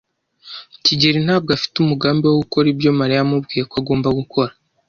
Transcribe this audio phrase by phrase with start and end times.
[0.83, 4.51] kigeli ntabwo afite umugambi wo gukora ibyo Mariya yamubwiye ko agomba gukora.